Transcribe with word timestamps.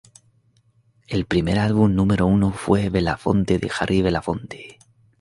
El 1.07 1.25
primer 1.27 1.59
álbum 1.59 1.93
número 1.93 2.25
uno 2.25 2.51
fue 2.51 2.89
"Belafonte" 2.89 3.59
de 3.59 3.69
Harry 3.79 4.01
Belafonte. 4.01 4.79